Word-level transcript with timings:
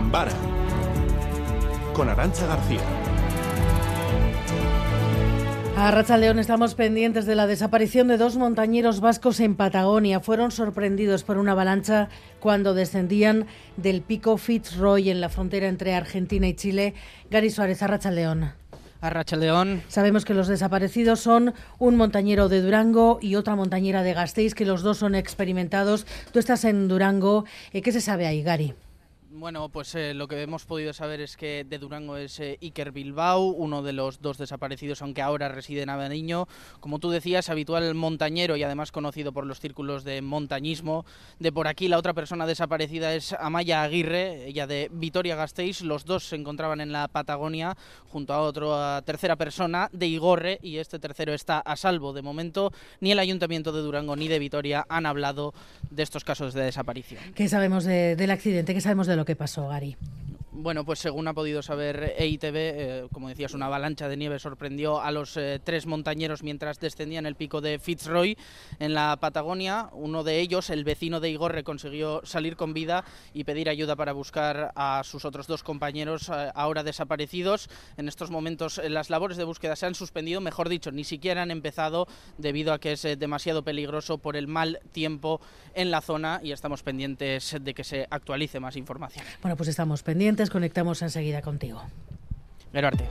Gambara 0.00 0.32
con 1.92 2.08
Arancha 2.08 2.46
García. 2.46 2.80
A 5.76 5.90
Racha 5.90 6.16
León 6.16 6.38
estamos 6.38 6.74
pendientes 6.74 7.26
de 7.26 7.34
la 7.34 7.46
desaparición 7.46 8.08
de 8.08 8.16
dos 8.16 8.38
montañeros 8.38 9.00
vascos 9.00 9.40
en 9.40 9.56
Patagonia. 9.56 10.20
Fueron 10.20 10.52
sorprendidos 10.52 11.22
por 11.22 11.36
una 11.36 11.52
avalancha 11.52 12.08
cuando 12.38 12.72
descendían 12.72 13.44
del 13.76 14.00
pico 14.00 14.38
Fitzroy 14.38 15.10
en 15.10 15.20
la 15.20 15.28
frontera 15.28 15.68
entre 15.68 15.92
Argentina 15.92 16.48
y 16.48 16.54
Chile. 16.54 16.94
Gary 17.30 17.50
Suárez, 17.50 17.82
a 17.82 17.86
Racha 17.86 18.10
León. 18.10 18.54
A 19.02 19.36
León. 19.36 19.82
Sabemos 19.88 20.24
que 20.24 20.32
los 20.32 20.48
desaparecidos 20.48 21.20
son 21.20 21.52
un 21.78 21.96
montañero 21.96 22.48
de 22.48 22.62
Durango 22.62 23.18
y 23.20 23.34
otra 23.34 23.54
montañera 23.54 24.02
de 24.02 24.14
Gasteiz, 24.14 24.54
que 24.54 24.64
los 24.64 24.80
dos 24.80 24.96
son 24.96 25.14
experimentados. 25.14 26.06
Tú 26.32 26.38
estás 26.38 26.64
en 26.64 26.88
Durango. 26.88 27.44
Eh, 27.74 27.82
¿Qué 27.82 27.92
se 27.92 28.00
sabe 28.00 28.26
ahí, 28.26 28.42
Gary? 28.42 28.74
Bueno, 29.32 29.68
pues 29.68 29.94
eh, 29.94 30.12
lo 30.12 30.26
que 30.26 30.42
hemos 30.42 30.64
podido 30.64 30.92
saber 30.92 31.20
es 31.20 31.36
que 31.36 31.64
de 31.64 31.78
Durango 31.78 32.16
es 32.16 32.40
eh, 32.40 32.58
Iker 32.60 32.90
Bilbao, 32.90 33.44
uno 33.44 33.80
de 33.80 33.92
los 33.92 34.20
dos 34.20 34.38
desaparecidos, 34.38 35.02
aunque 35.02 35.22
ahora 35.22 35.48
reside 35.48 35.82
en 35.82 35.88
Aveniño. 35.88 36.48
Como 36.80 36.98
tú 36.98 37.10
decías, 37.10 37.48
habitual 37.48 37.94
montañero 37.94 38.56
y 38.56 38.64
además 38.64 38.90
conocido 38.90 39.32
por 39.32 39.46
los 39.46 39.60
círculos 39.60 40.02
de 40.02 40.20
montañismo. 40.20 41.06
De 41.38 41.52
por 41.52 41.68
aquí, 41.68 41.86
la 41.86 41.98
otra 41.98 42.12
persona 42.12 42.44
desaparecida 42.44 43.14
es 43.14 43.32
Amaya 43.34 43.84
Aguirre, 43.84 44.48
ella 44.48 44.66
de 44.66 44.90
Vitoria 44.92 45.36
Gasteiz. 45.36 45.82
Los 45.82 46.04
dos 46.04 46.24
se 46.24 46.34
encontraban 46.34 46.80
en 46.80 46.90
la 46.90 47.06
Patagonia 47.06 47.76
junto 48.08 48.34
a 48.34 48.40
otra 48.40 49.00
tercera 49.02 49.36
persona 49.36 49.88
de 49.92 50.08
Igorre 50.08 50.58
y 50.60 50.78
este 50.78 50.98
tercero 50.98 51.32
está 51.34 51.60
a 51.60 51.76
salvo. 51.76 52.12
De 52.12 52.22
momento, 52.22 52.72
ni 52.98 53.12
el 53.12 53.20
Ayuntamiento 53.20 53.70
de 53.70 53.80
Durango 53.80 54.16
ni 54.16 54.26
de 54.26 54.40
Vitoria 54.40 54.84
han 54.88 55.06
hablado 55.06 55.54
de 55.88 56.02
estos 56.02 56.24
casos 56.24 56.52
de 56.52 56.62
desaparición. 56.62 57.22
¿Qué 57.36 57.48
sabemos 57.48 57.84
del 57.84 58.30
accidente? 58.32 58.74
¿Qué 58.74 58.80
sabemos 58.80 59.06
de 59.06 59.19
lo 59.20 59.26
que 59.26 59.36
pasó, 59.36 59.68
Gary. 59.68 59.98
Bueno, 60.52 60.84
pues 60.84 60.98
según 60.98 61.28
ha 61.28 61.34
podido 61.34 61.62
saber 61.62 62.14
EITV, 62.18 62.56
eh, 62.56 63.08
como 63.12 63.28
decías, 63.28 63.54
una 63.54 63.66
avalancha 63.66 64.08
de 64.08 64.16
nieve 64.16 64.40
sorprendió 64.40 65.00
a 65.00 65.12
los 65.12 65.36
eh, 65.36 65.60
tres 65.62 65.86
montañeros 65.86 66.42
mientras 66.42 66.80
descendían 66.80 67.24
el 67.24 67.36
pico 67.36 67.60
de 67.60 67.78
Fitzroy 67.78 68.36
en 68.80 68.92
la 68.92 69.16
Patagonia. 69.20 69.90
Uno 69.92 70.24
de 70.24 70.40
ellos, 70.40 70.68
el 70.70 70.82
vecino 70.82 71.20
de 71.20 71.30
Igorre, 71.30 71.62
consiguió 71.62 72.20
salir 72.24 72.56
con 72.56 72.74
vida 72.74 73.04
y 73.32 73.44
pedir 73.44 73.68
ayuda 73.68 73.94
para 73.94 74.12
buscar 74.12 74.72
a 74.74 75.02
sus 75.04 75.24
otros 75.24 75.46
dos 75.46 75.62
compañeros 75.62 76.28
eh, 76.28 76.50
ahora 76.56 76.82
desaparecidos. 76.82 77.70
En 77.96 78.08
estos 78.08 78.32
momentos 78.32 78.80
las 78.88 79.08
labores 79.08 79.36
de 79.36 79.44
búsqueda 79.44 79.76
se 79.76 79.86
han 79.86 79.94
suspendido, 79.94 80.40
mejor 80.40 80.68
dicho, 80.68 80.90
ni 80.90 81.04
siquiera 81.04 81.42
han 81.42 81.52
empezado 81.52 82.08
debido 82.38 82.72
a 82.72 82.80
que 82.80 82.92
es 82.92 83.02
demasiado 83.02 83.62
peligroso 83.62 84.18
por 84.18 84.36
el 84.36 84.48
mal 84.48 84.80
tiempo 84.90 85.40
en 85.74 85.92
la 85.92 86.00
zona 86.00 86.40
y 86.42 86.50
estamos 86.50 86.82
pendientes 86.82 87.56
de 87.60 87.72
que 87.72 87.84
se 87.84 88.08
actualice 88.10 88.58
más 88.58 88.74
información. 88.74 89.24
Bueno, 89.42 89.56
pues 89.56 89.68
estamos 89.68 90.02
pendientes 90.02 90.39
conectamos 90.48 91.02
enseguida 91.02 91.42
contigo. 91.42 91.82
Gerarte. 92.72 93.04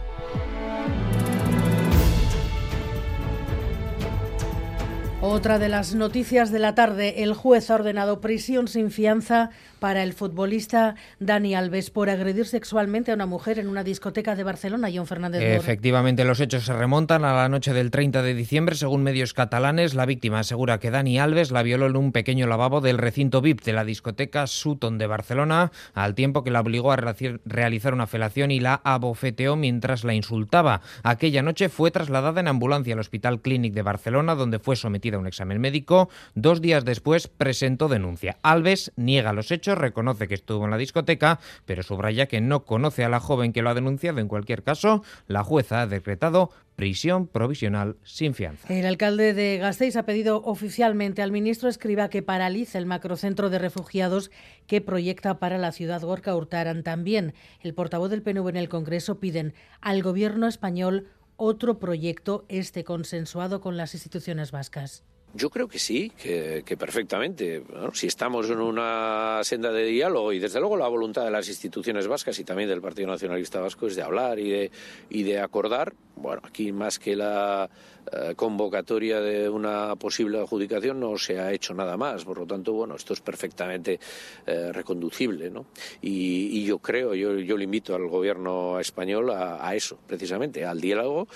Otra 5.22 5.59
de 5.59 5.67
las 5.67 5.95
noticias 5.95 6.50
de 6.50 6.59
la 6.59 6.75
tarde, 6.75 7.23
el 7.23 7.34
juez 7.34 7.70
ha 7.70 7.75
ordenado 7.75 8.22
prisión 8.22 8.70
sin 8.70 8.89
fianza 8.89 9.50
para 9.80 10.02
el 10.03 10.14
futbolista 10.14 10.95
Dani 11.20 11.56
Alves 11.56 11.89
por 11.89 12.09
agredir 12.09 12.45
sexualmente 12.45 13.11
a 13.11 13.16
una 13.16 13.26
mujer 13.26 13.59
en 13.59 13.67
una 13.67 13.84
discoteca 13.84 14.36
de 14.36 14.44
Barcelona, 14.44 14.88
John 14.94 15.08
Fernández. 15.08 15.42
Efectivamente, 15.42 16.23
los 16.23 16.39
hechos 16.39 16.64
se 16.64 16.72
remontan 16.72 17.26
a 17.26 17.34
la 17.34 17.50
noche 17.50 17.73
del 17.73 17.92
30 17.92 18.22
de 18.22 18.34
diciembre. 18.34 18.76
Según 18.76 19.03
medios 19.03 19.34
catalanes, 19.34 19.94
la 19.94 20.06
víctima 20.06 20.39
asegura 20.39 20.80
que 20.80 20.89
Dani 20.89 21.20
Alves 21.20 21.52
la 21.52 21.64
violó 21.64 21.88
en 21.88 21.98
un 21.98 22.14
pequeño 22.14 22.48
lavabo 22.48 22.80
del 22.80 22.98
recinto 22.98 23.42
VIP 23.42 23.64
de 23.64 23.73
la 23.73 23.83
discoteca 23.83 24.48
Sutton 24.48 24.98
de 24.98 25.08
Barcelona, 25.08 25.73
al 25.95 26.16
tiempo 26.16 26.45
que 26.45 26.52
la 26.52 26.61
obligó 26.61 26.94
a 26.94 26.98
realizar 27.44 27.94
una 27.94 28.08
felación 28.08 28.52
y 28.52 28.61
la 28.61 28.80
abofeteó 28.86 29.58
mientras 29.58 30.05
la 30.05 30.14
insultaba. 30.14 30.80
Aquella 31.04 31.42
noche 31.42 31.67
fue 31.67 31.92
trasladada 31.92 32.39
en 32.39 32.48
ambulancia 32.48 32.94
al 32.94 33.02
Hospital 33.02 33.42
Clínic 33.42 33.73
de 33.73 33.82
Barcelona, 33.82 34.36
donde 34.36 34.60
fue 34.60 34.77
sometida 34.77 35.08
un 35.17 35.27
examen 35.27 35.59
médico. 35.59 36.09
Dos 36.36 36.61
días 36.61 36.86
después 36.86 37.27
presentó 37.27 37.87
denuncia. 37.87 38.37
Alves 38.43 38.92
niega 38.95 39.33
los 39.33 39.52
hechos, 39.52 39.77
reconoce 39.77 40.27
que 40.27 40.36
estuvo 40.36 40.65
en 40.65 40.71
la 40.71 40.77
discoteca, 40.77 41.39
pero 41.65 41.83
subraya 41.83 42.27
que 42.27 42.42
no 42.42 42.65
conoce 42.65 43.03
a 43.03 43.09
la 43.09 43.20
joven 43.20 43.53
que 43.53 43.61
lo 43.61 43.70
ha 43.70 43.73
denunciado. 43.73 44.20
En 44.20 44.27
cualquier 44.27 44.64
caso, 44.64 45.03
la 45.27 45.43
jueza 45.43 45.81
ha 45.81 45.87
decretado 45.87 46.52
prisión 46.80 47.27
provisional 47.27 47.97
sin 48.03 48.33
fianza. 48.33 48.73
El 48.73 48.86
alcalde 48.86 49.33
de 49.33 49.58
Gasteiz 49.58 49.97
ha 49.97 50.03
pedido 50.03 50.42
oficialmente 50.45 51.21
al 51.21 51.30
ministro 51.30 51.67
Escriba 51.67 52.09
que 52.09 52.21
paralice 52.21 52.77
el 52.77 52.86
macrocentro 52.86 53.49
de 53.49 53.59
refugiados 53.59 54.31
que 54.65 54.80
proyecta 54.80 55.39
para 55.39 55.58
la 55.58 55.73
ciudad 55.73 56.02
Gorka 56.02 56.33
Hurtaran. 56.33 56.83
También 56.83 57.33
el 57.59 57.73
portavoz 57.73 58.09
del 58.09 58.21
PNV 58.21 58.47
en 58.47 58.55
el 58.55 58.70
Congreso 58.70 59.20
piden 59.20 59.53
al 59.81 60.02
gobierno 60.02 60.47
español 60.47 61.08
otro 61.42 61.80
proyecto 61.80 62.44
este 62.50 62.83
consensuado 62.83 63.61
con 63.61 63.77
las 63.77 63.94
instituciones 63.94 64.52
vascas. 64.52 65.05
Yo 65.34 65.52
creo 65.52 65.67
que 65.67 65.78
sí, 65.78 66.12
que, 66.17 66.64
perfectamente. 66.78 67.64
si 67.94 68.08
estamos 68.08 68.50
en 68.50 68.60
una 68.60 69.42
senda 69.44 69.72
de 69.72 69.86
diálogo 69.86 70.34
y 70.34 70.40
desde 70.40 70.60
luego 70.60 70.76
la 70.76 70.88
voluntad 70.88 71.23
de 71.23 71.30
las 71.30 71.48
instituciones 71.48 72.08
vascas 72.08 72.40
y 72.40 72.44
también 72.44 72.67
del 72.67 72.82
Partido 72.82 73.08
Nacionalista 73.10 73.60
Vasco 73.60 73.86
es 73.86 73.95
de 73.95 74.02
hablar 74.02 74.39
y 74.39 74.50
de, 74.50 74.72
y 75.10 75.22
de 75.22 75.39
acordar, 75.39 75.94
bueno, 76.16 76.42
aquí 76.44 76.72
más 76.72 76.98
que 76.98 77.16
la 77.16 77.70
eh, 78.12 78.34
convocatoria 78.36 79.22
de 79.22 79.48
una 79.48 79.95
posible 79.98 80.39
adjudicación 80.39 81.00
no 81.00 81.16
se 81.20 81.39
ha 81.39 81.54
hecho 81.54 81.76
nada 81.76 81.95
más. 81.95 82.26
Por 82.26 82.39
lo 82.39 82.48
tanto, 82.48 82.73
bueno, 82.73 82.95
esto 82.95 83.14
es 83.14 83.22
perfectamente 83.22 84.00
eh, 84.48 84.72
reconducible, 84.73 85.52
¿no? 85.52 85.68
Y, 86.02 86.66
yo 86.66 86.80
creo, 86.80 87.14
yo, 87.14 87.38
yo 87.38 87.56
le 87.56 87.66
invito 87.66 87.95
al 87.95 88.08
gobierno 88.08 88.80
español 88.80 89.30
a 89.32 89.76
eso, 89.76 90.00
precisamente, 90.08 90.66
al 90.66 90.82
diálogo 90.82 91.28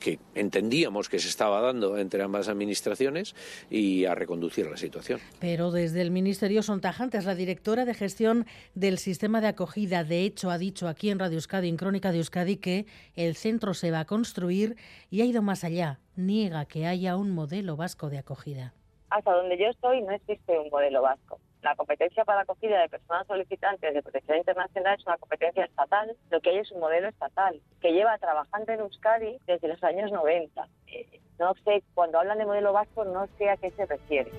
que 0.00 0.18
entendíamos 0.34 1.08
que 1.08 1.18
se 1.18 1.28
estaba 1.28 1.60
dando 1.60 1.98
entre 1.98 2.22
ambas 2.22 2.48
administraciones 2.48 3.36
y 3.70 4.06
a 4.06 4.14
reconducir 4.14 4.68
la 4.68 4.76
situación. 4.76 5.20
Pero 5.38 5.70
desde 5.70 6.00
el 6.00 6.10
Ministerio 6.10 6.62
son 6.62 6.80
tajantes. 6.80 7.24
La 7.24 7.34
directora 7.34 7.84
de 7.84 7.94
gestión 7.94 8.46
del 8.74 8.98
sistema 8.98 9.40
de 9.40 9.48
acogida, 9.48 10.02
de 10.02 10.24
hecho, 10.24 10.50
ha 10.50 10.58
dicho 10.58 10.88
aquí 10.88 11.10
en 11.10 11.18
Radio 11.18 11.36
Euskadi, 11.36 11.68
en 11.68 11.76
Crónica 11.76 12.10
de 12.10 12.18
Euskadi, 12.18 12.56
que 12.56 12.86
el 13.14 13.36
centro 13.36 13.74
se 13.74 13.90
va 13.90 14.00
a 14.00 14.04
construir 14.06 14.76
y 15.10 15.20
ha 15.20 15.24
ido 15.24 15.42
más 15.42 15.62
allá. 15.62 16.00
Niega 16.16 16.64
que 16.64 16.86
haya 16.86 17.16
un 17.16 17.30
modelo 17.30 17.76
vasco 17.76 18.10
de 18.10 18.18
acogida. 18.18 18.74
Hasta 19.10 19.32
donde 19.32 19.58
yo 19.58 19.66
estoy 19.66 20.02
no 20.02 20.12
existe 20.12 20.58
un 20.58 20.68
modelo 20.70 21.02
vasco 21.02 21.38
la 21.62 21.74
competencia 21.76 22.24
para 22.24 22.36
la 22.38 22.42
acogida 22.42 22.80
de 22.80 22.88
personas 22.88 23.26
solicitantes 23.26 23.94
de 23.94 24.02
protección 24.02 24.38
internacional 24.38 24.98
es 24.98 25.06
una 25.06 25.18
competencia 25.18 25.64
estatal. 25.64 26.16
Lo 26.30 26.40
que 26.40 26.50
hay 26.50 26.58
es 26.58 26.72
un 26.72 26.80
modelo 26.80 27.08
estatal 27.08 27.60
que 27.80 27.92
lleva 27.92 28.18
trabajando 28.18 28.72
en 28.72 28.80
Euskadi 28.80 29.38
desde 29.46 29.68
los 29.68 29.82
años 29.84 30.10
90. 30.10 30.68
Eh, 30.88 31.20
no 31.38 31.54
sé, 31.64 31.82
cuando 31.94 32.18
hablan 32.18 32.38
de 32.38 32.46
modelo 32.46 32.72
vasco, 32.72 33.04
no 33.04 33.26
sé 33.38 33.50
a 33.50 33.56
qué 33.56 33.70
se 33.70 33.86
refiere. 33.86 34.30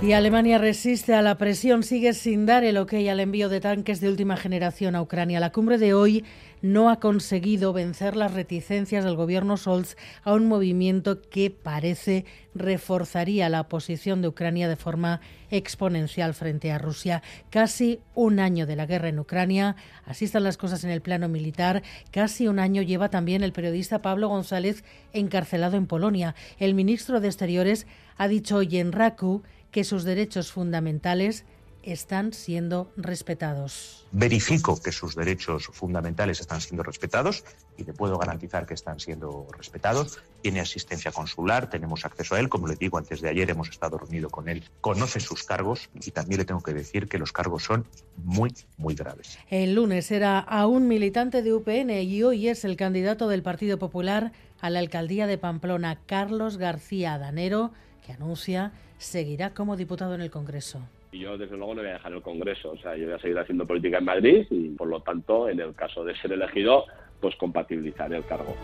Y 0.00 0.12
Alemania 0.12 0.58
resiste 0.58 1.12
a 1.14 1.22
la 1.22 1.38
presión, 1.38 1.82
sigue 1.82 2.14
sin 2.14 2.46
dar 2.46 2.62
el 2.62 2.76
ok 2.76 2.94
al 3.10 3.18
envío 3.18 3.48
de 3.48 3.60
tanques 3.60 4.00
de 4.00 4.08
última 4.08 4.36
generación 4.36 4.94
a 4.94 5.02
Ucrania. 5.02 5.40
La 5.40 5.50
cumbre 5.50 5.76
de 5.76 5.92
hoy 5.92 6.24
no 6.62 6.88
ha 6.88 7.00
conseguido 7.00 7.72
vencer 7.72 8.14
las 8.14 8.32
reticencias 8.32 9.04
del 9.04 9.16
gobierno 9.16 9.56
Scholz 9.56 9.96
a 10.22 10.34
un 10.34 10.46
movimiento 10.46 11.20
que 11.20 11.50
parece 11.50 12.24
reforzaría 12.54 13.48
la 13.48 13.68
posición 13.68 14.22
de 14.22 14.28
Ucrania 14.28 14.68
de 14.68 14.76
forma 14.76 15.20
exponencial 15.50 16.32
frente 16.32 16.70
a 16.70 16.78
Rusia. 16.78 17.22
Casi 17.50 18.00
un 18.14 18.38
año 18.38 18.66
de 18.66 18.76
la 18.76 18.86
guerra 18.86 19.08
en 19.08 19.18
Ucrania, 19.18 19.74
así 20.04 20.26
están 20.26 20.44
las 20.44 20.56
cosas 20.56 20.84
en 20.84 20.90
el 20.90 21.02
plano 21.02 21.28
militar. 21.28 21.82
Casi 22.12 22.46
un 22.46 22.60
año 22.60 22.82
lleva 22.82 23.08
también 23.08 23.42
el 23.42 23.52
periodista 23.52 24.00
Pablo 24.00 24.28
González 24.28 24.84
encarcelado 25.12 25.76
en 25.76 25.86
Polonia. 25.86 26.36
El 26.58 26.74
ministro 26.74 27.20
de 27.20 27.26
Exteriores 27.26 27.88
ha 28.16 28.28
dicho 28.28 28.56
hoy 28.56 28.78
en 28.78 28.92
Raku 28.92 29.42
que 29.70 29.84
sus 29.84 30.04
derechos 30.04 30.52
fundamentales 30.52 31.44
están 31.82 32.32
siendo 32.32 32.92
respetados. 32.96 34.06
Verifico 34.12 34.80
que 34.80 34.92
sus 34.92 35.14
derechos 35.14 35.66
fundamentales 35.72 36.40
están 36.40 36.60
siendo 36.60 36.82
respetados 36.82 37.44
y 37.76 37.84
le 37.84 37.92
puedo 37.92 38.18
garantizar 38.18 38.66
que 38.66 38.74
están 38.74 39.00
siendo 39.00 39.46
respetados. 39.56 40.18
Tiene 40.42 40.60
asistencia 40.60 41.12
consular, 41.12 41.70
tenemos 41.70 42.04
acceso 42.04 42.34
a 42.34 42.40
él. 42.40 42.48
Como 42.48 42.66
le 42.66 42.76
digo, 42.76 42.98
antes 42.98 43.20
de 43.20 43.28
ayer 43.28 43.48
hemos 43.48 43.68
estado 43.70 43.96
reunidos 43.96 44.32
con 44.32 44.48
él. 44.48 44.64
Conoce 44.80 45.20
sus 45.20 45.44
cargos 45.44 45.88
y 45.94 46.10
también 46.10 46.40
le 46.40 46.44
tengo 46.44 46.62
que 46.62 46.74
decir 46.74 47.08
que 47.08 47.18
los 47.18 47.32
cargos 47.32 47.64
son 47.64 47.86
muy, 48.16 48.52
muy 48.76 48.94
graves. 48.94 49.38
El 49.48 49.74
lunes 49.74 50.10
era 50.10 50.40
a 50.40 50.66
un 50.66 50.88
militante 50.88 51.42
de 51.42 51.54
UPN 51.54 51.90
y 52.02 52.22
hoy 52.22 52.48
es 52.48 52.64
el 52.64 52.76
candidato 52.76 53.28
del 53.28 53.42
Partido 53.42 53.78
Popular 53.78 54.32
a 54.60 54.70
la 54.70 54.80
alcaldía 54.80 55.26
de 55.26 55.38
Pamplona, 55.38 56.00
Carlos 56.06 56.56
García 56.58 57.16
Danero, 57.18 57.72
que 58.08 58.14
anuncia 58.14 58.72
seguirá 58.96 59.52
como 59.52 59.76
diputado 59.76 60.14
en 60.14 60.22
el 60.22 60.30
Congreso. 60.30 60.80
Y 61.12 61.18
yo, 61.18 61.36
desde 61.36 61.58
luego, 61.58 61.74
no 61.74 61.82
voy 61.82 61.90
a 61.90 61.94
dejar 61.94 62.14
el 62.14 62.22
Congreso. 62.22 62.70
O 62.70 62.78
sea, 62.78 62.96
yo 62.96 63.04
voy 63.04 63.14
a 63.14 63.18
seguir 63.18 63.38
haciendo 63.38 63.66
política 63.66 63.98
en 63.98 64.04
Madrid 64.04 64.46
y, 64.48 64.70
por 64.70 64.88
lo 64.88 65.02
tanto, 65.02 65.50
en 65.50 65.60
el 65.60 65.74
caso 65.74 66.02
de 66.04 66.16
ser 66.16 66.32
elegido, 66.32 66.86
pues 67.20 67.36
compatibilizar 67.36 68.10
el 68.14 68.24
cargo. 68.24 68.56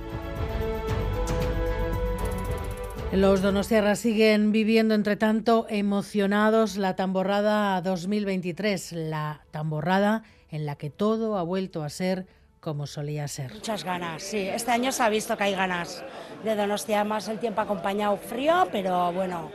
Los 3.13 3.43
donostiarras 3.43 3.99
siguen 3.99 4.51
viviendo, 4.51 4.95
entre 4.95 5.17
tanto, 5.17 5.67
emocionados 5.69 6.79
la 6.79 6.97
tamborrada 6.97 7.83
2023, 7.83 8.93
la 8.93 9.43
tamborrada 9.51 10.23
en 10.49 10.65
la 10.65 10.77
que 10.77 10.89
todo 10.89 11.37
ha 11.37 11.43
vuelto 11.43 11.83
a 11.83 11.91
ser 11.91 12.25
como 12.65 12.87
solía 12.87 13.29
ser. 13.29 13.53
Muchas 13.53 13.85
ganas, 13.85 14.23
sí. 14.23 14.49
Este 14.49 14.71
año 14.71 14.91
se 14.91 15.03
ha 15.03 15.11
visto 15.11 15.37
que 15.37 15.45
hay 15.45 15.55
ganas 15.55 16.03
de 16.43 16.57
Donostia, 16.57 17.05
más 17.05 17.29
el 17.29 17.39
tiempo 17.39 17.61
ha 17.61 17.65
acompañado 17.65 18.17
frío, 18.17 18.67
pero 18.73 19.13
bueno, 19.13 19.51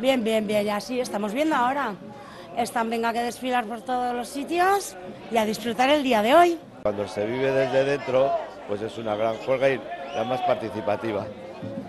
bien, 0.00 0.22
bien, 0.22 0.46
bien, 0.46 0.64
ya 0.64 0.80
sí, 0.80 1.00
estamos 1.00 1.34
viendo 1.34 1.56
ahora. 1.56 1.96
Están 2.56 2.88
venga 2.88 3.12
que 3.12 3.20
desfilar 3.20 3.64
por 3.64 3.80
todos 3.80 4.14
los 4.14 4.28
sitios 4.28 4.96
y 5.32 5.38
a 5.38 5.44
disfrutar 5.44 5.90
el 5.90 6.04
día 6.04 6.22
de 6.22 6.34
hoy. 6.36 6.58
Cuando 6.84 7.08
se 7.08 7.26
vive 7.26 7.50
desde 7.50 7.84
dentro, 7.84 8.30
pues 8.68 8.80
es 8.80 8.96
una 8.96 9.16
gran 9.16 9.36
juega 9.38 9.68
y 9.68 9.80
la 10.14 10.22
más 10.22 10.40
participativa. 10.42 11.26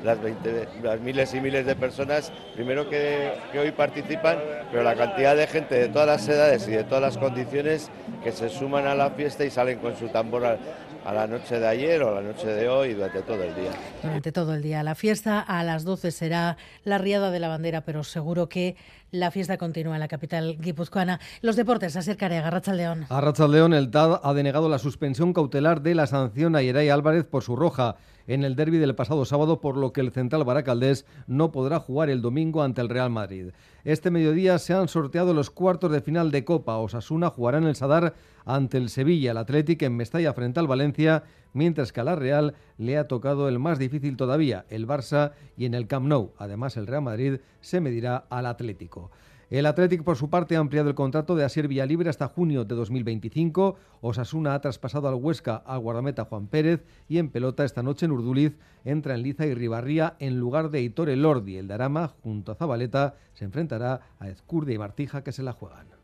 Las, 0.03 0.21
20, 0.21 0.67
las 0.83 0.99
miles 0.99 1.33
y 1.33 1.39
miles 1.39 1.65
de 1.65 1.75
personas, 1.75 2.31
primero 2.55 2.89
que, 2.89 3.33
que 3.51 3.59
hoy 3.59 3.71
participan, 3.71 4.37
pero 4.69 4.83
la 4.83 4.95
cantidad 4.95 5.35
de 5.35 5.47
gente 5.47 5.75
de 5.75 5.87
todas 5.87 6.07
las 6.07 6.27
edades 6.27 6.67
y 6.67 6.71
de 6.71 6.83
todas 6.83 7.01
las 7.01 7.17
condiciones 7.17 7.89
que 8.23 8.31
se 8.31 8.49
suman 8.49 8.85
a 8.85 8.95
la 8.95 9.11
fiesta 9.11 9.45
y 9.45 9.49
salen 9.49 9.79
con 9.79 9.95
su 9.97 10.09
tambor 10.09 10.45
a, 10.45 10.57
a 11.05 11.13
la 11.13 11.27
noche 11.27 11.59
de 11.59 11.67
ayer 11.67 12.01
o 12.01 12.09
a 12.09 12.21
la 12.21 12.21
noche 12.21 12.47
de 12.47 12.67
hoy 12.67 12.93
durante 12.93 13.21
todo 13.21 13.43
el 13.43 13.55
día. 13.55 13.71
Durante 14.01 14.31
todo 14.31 14.53
el 14.53 14.61
día. 14.61 14.83
La 14.83 14.95
fiesta 14.95 15.39
a 15.39 15.63
las 15.63 15.83
12 15.83 16.11
será 16.11 16.57
la 16.83 16.97
riada 16.97 17.31
de 17.31 17.39
la 17.39 17.47
bandera, 17.47 17.81
pero 17.81 18.03
seguro 18.03 18.47
que 18.49 18.75
la 19.13 19.29
fiesta 19.29 19.57
continúa 19.57 19.93
en 19.93 19.99
la 19.99 20.07
capital 20.07 20.57
guipuzcoana. 20.59 21.19
Los 21.41 21.55
deportes, 21.55 21.95
acercaré 21.95 22.39
a. 22.39 22.43
A 22.47 23.47
León, 23.47 23.73
el 23.73 23.91
TAD 23.91 24.19
ha 24.23 24.33
denegado 24.33 24.67
la 24.69 24.79
suspensión 24.79 25.33
cautelar 25.33 25.81
de 25.81 25.95
la 25.95 26.07
sanción 26.07 26.55
a 26.55 26.61
Yeray 26.61 26.89
Álvarez 26.89 27.23
por 27.23 27.43
su 27.43 27.55
roja 27.55 27.95
en 28.25 28.43
el 28.43 28.55
derby 28.55 28.77
del 28.79 28.95
pasado 28.95 29.23
sábado, 29.25 29.61
por 29.61 29.77
lo 29.77 29.93
que 29.93 30.01
el 30.01 30.11
central 30.11 30.43
Baracaldés 30.43 31.05
no 31.27 31.51
podrá 31.51 31.79
jugar 31.79 32.09
el 32.09 32.21
domingo 32.21 32.63
ante 32.63 32.81
el 32.81 32.89
Real 32.89 33.11
Madrid. 33.11 33.51
Este 33.83 34.09
mediodía 34.09 34.57
se 34.57 34.73
han 34.73 34.87
sorteado 34.87 35.33
los 35.33 35.51
cuartos 35.51 35.91
de 35.91 36.01
final 36.01 36.31
de 36.31 36.43
Copa. 36.43 36.77
Osasuna 36.77 37.29
jugará 37.29 37.59
en 37.59 37.65
el 37.65 37.75
Sadar 37.75 38.15
ante 38.45 38.77
el 38.77 38.89
Sevilla, 38.89 39.31
el 39.31 39.37
Atlético 39.37 39.85
en 39.85 39.95
Mestalla 39.95 40.33
frente 40.33 40.59
al 40.59 40.67
Valencia, 40.67 41.23
mientras 41.53 41.91
que 41.91 42.01
a 42.01 42.03
la 42.03 42.15
Real 42.15 42.55
le 42.77 42.97
ha 42.97 43.07
tocado 43.07 43.47
el 43.47 43.59
más 43.59 43.79
difícil 43.79 44.17
todavía, 44.17 44.65
el 44.69 44.87
Barça, 44.87 45.31
y 45.57 45.65
en 45.65 45.73
el 45.73 45.87
Camp 45.87 46.07
Nou. 46.07 46.31
Además, 46.37 46.77
el 46.77 46.87
Real 46.87 47.03
Madrid 47.03 47.39
se 47.61 47.81
medirá 47.81 48.25
al 48.29 48.45
Atlético. 48.45 49.11
El 49.53 49.67
Athletic, 49.67 50.03
por 50.03 50.17
su 50.17 50.31
parte, 50.31 50.55
ha 50.55 50.59
ampliado 50.59 50.89
el 50.89 50.95
contrato 50.95 51.35
de 51.35 51.43
Asier 51.43 51.67
Villalibre 51.67 52.09
hasta 52.09 52.27
junio 52.27 52.65
de 52.65 52.73
2025. 52.73 53.75
Osasuna 54.01 54.55
ha 54.55 54.61
traspasado 54.61 55.07
al 55.07 55.13
Huesca 55.13 55.57
al 55.57 55.79
guardameta 55.79 56.25
Juan 56.25 56.47
Pérez 56.47 56.83
y 57.07 57.19
en 57.19 57.29
pelota 57.29 57.63
esta 57.63 57.83
noche 57.83 58.07
en 58.07 58.13
Urduliz 58.13 58.57
entra 58.83 59.13
en 59.13 59.21
Liza 59.21 59.45
y 59.45 59.53
Ribarría 59.53 60.15
en 60.17 60.39
lugar 60.39 60.71
de 60.71 60.81
Hitor 60.81 61.09
Elordi. 61.09 61.57
El 61.57 61.67
Darama, 61.67 62.15
junto 62.23 62.51
a 62.51 62.55
Zabaleta, 62.55 63.13
se 63.33 63.45
enfrentará 63.45 64.01
a 64.17 64.27
Ezcurde 64.27 64.73
y 64.73 64.79
Martija 64.79 65.23
que 65.23 65.31
se 65.31 65.43
la 65.43 65.53
juegan. 65.53 66.02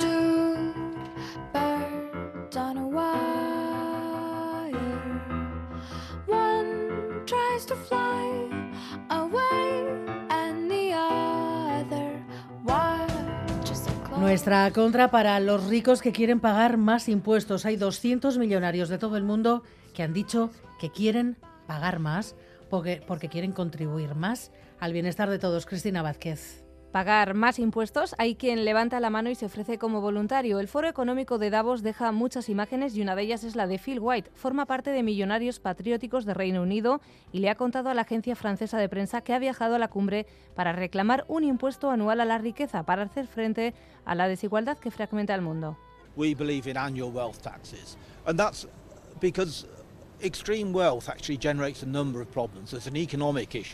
Nuestra 14.19 14.71
contra 14.71 15.11
para 15.11 15.39
los 15.39 15.67
ricos 15.67 16.01
que 16.01 16.11
quieren 16.11 16.39
pagar 16.39 16.77
más 16.77 17.09
impuestos. 17.09 17.65
Hay 17.65 17.77
200 17.77 18.37
millonarios 18.37 18.89
de 18.89 18.97
todo 18.97 19.17
el 19.17 19.23
mundo 19.23 19.63
que 19.93 20.03
han 20.03 20.13
dicho 20.13 20.51
que 20.79 20.91
quieren 20.91 21.37
pagar 21.67 21.99
más 21.99 22.35
porque, 22.69 23.01
porque 23.05 23.29
quieren 23.29 23.51
contribuir 23.53 24.15
más 24.15 24.51
al 24.79 24.93
bienestar 24.93 25.29
de 25.29 25.39
todos. 25.39 25.65
Cristina 25.65 26.01
Vázquez 26.01 26.68
pagar 26.91 27.33
más 27.33 27.59
impuestos, 27.59 28.15
hay 28.17 28.35
quien 28.35 28.65
levanta 28.65 28.99
la 28.99 29.09
mano 29.09 29.29
y 29.29 29.35
se 29.35 29.45
ofrece 29.45 29.77
como 29.77 30.01
voluntario. 30.01 30.59
El 30.59 30.67
Foro 30.67 30.87
Económico 30.87 31.37
de 31.37 31.49
Davos 31.49 31.83
deja 31.83 32.11
muchas 32.11 32.49
imágenes 32.49 32.95
y 32.95 33.01
una 33.01 33.15
de 33.15 33.23
ellas 33.23 33.43
es 33.43 33.55
la 33.55 33.67
de 33.67 33.77
Phil 33.77 33.99
White. 33.99 34.31
Forma 34.33 34.65
parte 34.65 34.89
de 34.91 35.03
Millonarios 35.03 35.59
Patrióticos 35.59 36.25
de 36.25 36.33
Reino 36.33 36.61
Unido 36.61 37.01
y 37.31 37.39
le 37.39 37.49
ha 37.49 37.55
contado 37.55 37.89
a 37.89 37.93
la 37.93 38.01
agencia 38.01 38.35
francesa 38.35 38.77
de 38.77 38.89
prensa 38.89 39.21
que 39.21 39.33
ha 39.33 39.39
viajado 39.39 39.75
a 39.75 39.79
la 39.79 39.89
cumbre 39.89 40.25
para 40.55 40.71
reclamar 40.71 41.25
un 41.27 41.43
impuesto 41.43 41.91
anual 41.91 42.21
a 42.21 42.25
la 42.25 42.37
riqueza 42.37 42.83
para 42.83 43.03
hacer 43.03 43.27
frente 43.27 43.73
a 44.05 44.15
la 44.15 44.27
desigualdad 44.27 44.77
que 44.77 44.91
fragmenta 44.91 45.35
el 45.35 45.41
mundo. 45.41 45.77
We 46.15 46.33
believe 46.33 46.69
in 46.69 46.77
annual 46.77 47.11
wealth 47.13 47.41
taxes 47.41 47.97
and 48.25 48.37
that's 48.37 48.67
because 49.21 49.67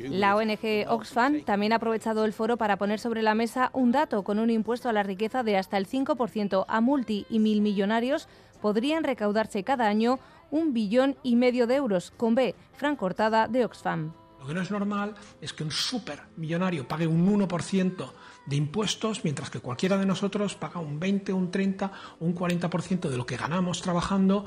la 0.09 0.35
ONG 0.35 0.87
Oxfam 0.87 1.41
también 1.41 1.73
ha 1.73 1.77
aprovechado 1.77 2.25
el 2.25 2.33
foro 2.33 2.57
para 2.57 2.77
poner 2.77 2.99
sobre 2.99 3.21
la 3.21 3.35
mesa 3.35 3.69
un 3.73 3.91
dato 3.91 4.23
con 4.23 4.39
un 4.39 4.49
impuesto 4.49 4.89
a 4.89 4.93
la 4.93 5.03
riqueza 5.03 5.43
de 5.43 5.57
hasta 5.57 5.77
el 5.77 5.87
5% 5.87 6.65
a 6.67 6.81
multi 6.81 7.25
y 7.29 7.39
mil 7.39 7.61
millonarios 7.61 8.27
podrían 8.61 9.03
recaudarse 9.03 9.63
cada 9.63 9.87
año 9.87 10.19
un 10.51 10.73
billón 10.73 11.17
y 11.23 11.35
medio 11.35 11.67
de 11.67 11.75
euros. 11.75 12.11
Con 12.15 12.35
B, 12.35 12.55
Fran 12.73 12.95
Cortada 12.95 13.47
de 13.47 13.65
Oxfam. 13.65 14.13
Lo 14.39 14.47
que 14.47 14.53
no 14.53 14.61
es 14.61 14.69
normal 14.69 15.15
es 15.41 15.53
que 15.53 15.63
un 15.63 15.71
supermillonario 15.71 16.87
pague 16.87 17.07
un 17.07 17.27
1% 17.27 18.11
de 18.45 18.55
impuestos, 18.55 19.23
mientras 19.23 19.49
que 19.49 19.59
cualquiera 19.59 19.97
de 19.97 20.05
nosotros 20.05 20.55
paga 20.55 20.79
un 20.79 20.99
20, 20.99 21.33
un 21.33 21.49
30, 21.49 21.91
un 22.19 22.35
40% 22.35 23.09
de 23.09 23.17
lo 23.17 23.25
que 23.25 23.37
ganamos 23.37 23.81
trabajando. 23.81 24.45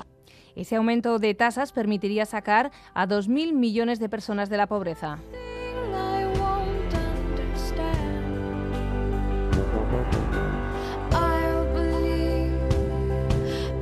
Ese 0.59 0.75
aumento 0.75 1.19
de 1.19 1.33
tasas 1.35 1.71
permitiría 1.71 2.25
sacar 2.25 2.71
a 2.93 3.07
2.000 3.07 3.53
millones 3.53 3.97
de 3.97 4.09
personas 4.09 4.49
de 4.49 4.57
la 4.57 4.67
pobreza. 4.67 5.17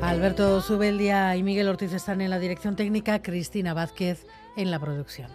Alberto 0.03 0.61
Subeldia 0.61 1.35
y 1.35 1.41
Miguel 1.41 1.67
Ortiz 1.67 1.93
están 1.93 2.21
en 2.21 2.29
la 2.29 2.37
dirección 2.37 2.75
técnica, 2.75 3.23
Cristina 3.23 3.73
Vázquez 3.73 4.27
en 4.55 4.69
la 4.69 4.77
producción. 4.77 5.25